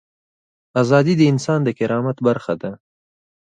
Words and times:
ازادي 0.81 1.13
د 1.17 1.21
انسان 1.31 1.59
د 1.63 1.69
کرامت 1.79 2.17
برخه 2.27 2.53
ده. 2.61 2.71